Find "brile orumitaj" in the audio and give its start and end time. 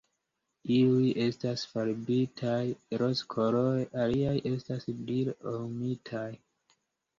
5.05-6.27